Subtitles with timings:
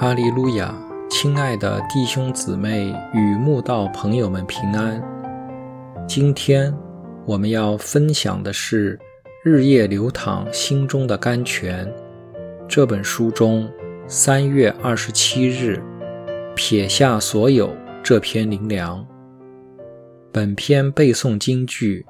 [0.00, 0.74] 哈利路亚！
[1.10, 4.98] 亲爱的弟兄姊妹与慕道朋友们平安。
[6.08, 6.74] 今天
[7.26, 8.96] 我们要分享的是
[9.44, 11.86] 《日夜流淌心中的甘泉》
[12.66, 13.70] 这本书中
[14.08, 15.78] 三月二十七日
[16.56, 17.70] “撇下所有”
[18.02, 19.06] 这篇灵粮。
[20.32, 22.06] 本篇背诵金句：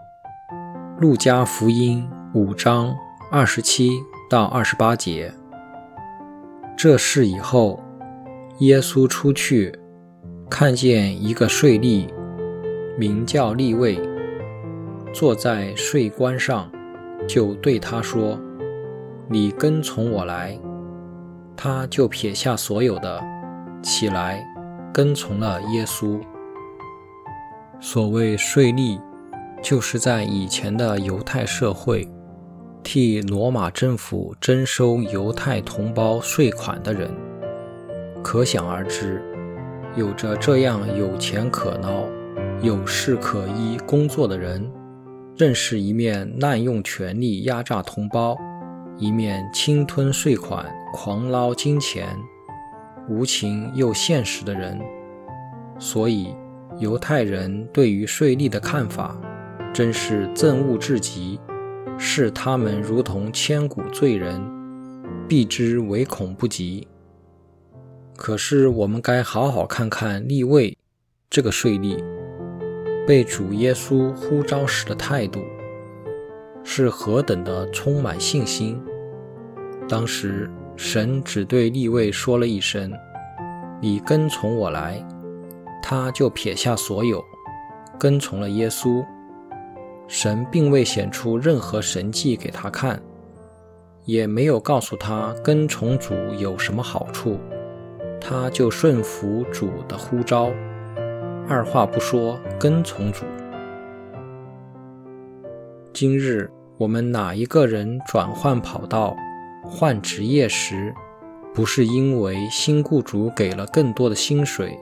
[1.01, 2.95] 《路加福音》五章
[3.33, 3.91] 二十七
[4.31, 5.35] 到二十八节。
[6.83, 7.79] 这事以后，
[8.61, 9.79] 耶稣出去，
[10.49, 12.09] 看见一个税吏，
[12.97, 14.01] 名叫利位，
[15.13, 16.73] 坐在税关上，
[17.29, 18.41] 就对他说
[19.29, 20.59] ：“你跟从我来。”
[21.55, 23.23] 他就撇下所有的，
[23.83, 24.43] 起来
[24.91, 26.19] 跟从了耶稣。
[27.79, 28.99] 所谓税吏，
[29.63, 32.09] 就是在以前的犹太社会。
[32.83, 37.11] 替罗马政府征收犹太同胞税款的人，
[38.23, 39.23] 可想而知，
[39.97, 42.05] 有着这样有钱可捞、
[42.63, 44.71] 有事可依工作的人，
[45.37, 48.37] 正是一面滥用权力压榨同胞，
[48.97, 52.17] 一面侵吞税款、狂捞金钱、
[53.09, 54.81] 无情又现实的人。
[55.79, 56.35] 所以，
[56.79, 59.17] 犹太人对于税吏的看法，
[59.73, 61.39] 真是憎恶至极。
[62.03, 64.41] 视他们如同千古罪人，
[65.29, 66.89] 避之唯恐不及。
[68.17, 70.77] 可是我们该好好看看立位
[71.29, 72.03] 这个税吏
[73.07, 75.43] 被主耶稣呼召时的态度，
[76.65, 78.83] 是何等的充满信心。
[79.87, 82.91] 当时神只对立位说了一声
[83.79, 85.07] ：“你跟从我来。”
[85.83, 87.23] 他就撇下所有，
[87.99, 89.05] 跟从了耶稣。
[90.13, 93.01] 神并未显出任何神迹给他看，
[94.07, 97.39] 也没有告诉他跟从主有什么好处，
[98.21, 100.51] 他就顺服主的呼召，
[101.49, 103.25] 二话不说跟从主。
[105.93, 109.17] 今日我们哪一个人转换跑道、
[109.63, 110.93] 换职业时，
[111.55, 114.77] 不是因为新雇主给了更多的薪水、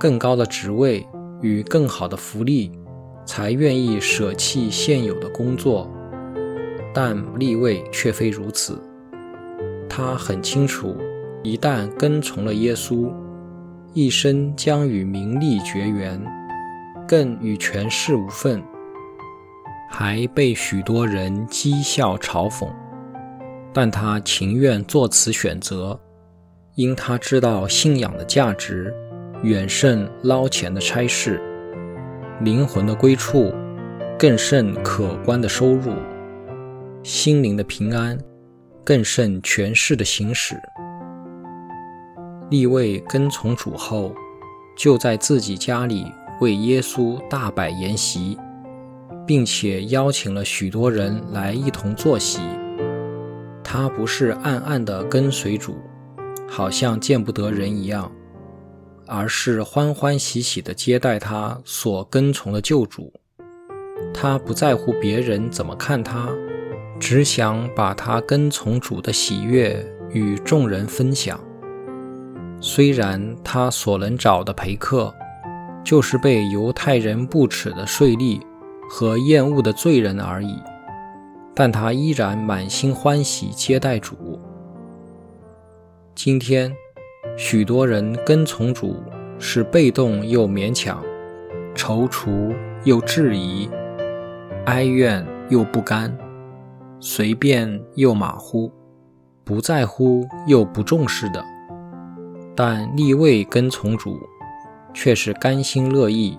[0.00, 1.06] 更高的职位
[1.40, 2.72] 与更好的福利？
[3.24, 5.90] 才愿意舍弃现有的工作，
[6.92, 8.78] 但立位却非如此。
[9.88, 10.96] 他很清楚，
[11.42, 13.12] 一旦跟从了耶稣，
[13.92, 16.20] 一生将与名利绝缘，
[17.06, 18.62] 更与权势无份，
[19.90, 22.68] 还被许多人讥笑嘲讽。
[23.72, 25.98] 但他情愿做此选择，
[26.74, 28.94] 因他知道信仰的价值
[29.42, 31.40] 远胜捞钱的差事。
[32.40, 33.54] 灵魂的归处，
[34.18, 35.92] 更胜可观的收入；
[37.02, 38.18] 心灵的平安，
[38.82, 40.56] 更胜权势的行使。
[42.50, 44.12] 立位跟从主后，
[44.76, 48.36] 就在自己家里为耶稣大摆筵席，
[49.24, 52.40] 并且邀请了许多人来一同坐席。
[53.62, 55.76] 他不是暗暗地跟随主，
[56.48, 58.10] 好像见不得人一样。
[59.06, 63.12] 而是欢欢喜喜地接待他所跟从的救主，
[64.12, 66.28] 他不在乎别人怎么看他，
[66.98, 71.38] 只想把他跟从主的喜悦与众人分享。
[72.60, 75.12] 虽然他所能找的陪客，
[75.84, 78.40] 就是被犹太人不耻的税吏
[78.88, 80.58] 和厌恶的罪人而已，
[81.54, 84.38] 但他依然满心欢喜接待主。
[86.14, 86.74] 今天。
[87.36, 89.02] 许多人跟从主
[89.38, 91.02] 是被动又勉强，
[91.74, 92.54] 踌躇
[92.84, 93.68] 又质疑，
[94.66, 96.16] 哀怨又不甘，
[97.00, 98.70] 随便又马虎，
[99.42, 101.44] 不在乎又不重视的。
[102.54, 104.16] 但立位跟从主，
[104.92, 106.38] 却是甘心乐意，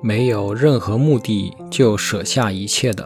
[0.00, 3.04] 没有任何目的就舍下一切的。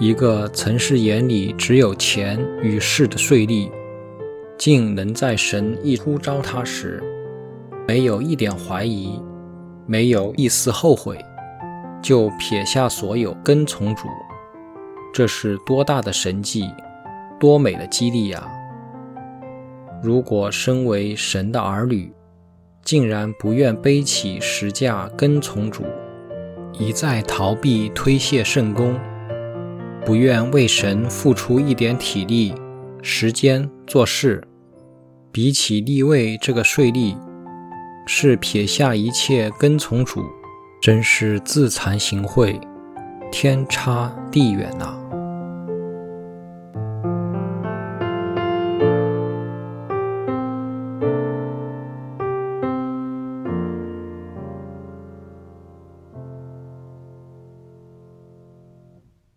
[0.00, 3.70] 一个曾是眼里只有钱与势的税吏。
[4.56, 7.02] 竟能在神一呼召他时，
[7.86, 9.20] 没有一点怀疑，
[9.86, 11.18] 没有一丝后悔，
[12.00, 14.08] 就撇下所有跟从主，
[15.12, 16.70] 这是多大的神迹，
[17.38, 18.48] 多美的激励呀！
[20.02, 22.12] 如果身为神的儿女，
[22.82, 25.82] 竟然不愿背起十架跟从主，
[26.72, 28.98] 一再逃避推卸圣功，
[30.04, 32.54] 不愿为神付出一点体力。
[33.06, 34.42] 时间做事，
[35.30, 37.14] 比起立位这个税吏，
[38.06, 40.24] 是撇下一切跟从主，
[40.80, 42.58] 真是自惭形秽，
[43.30, 44.98] 天差地远呐。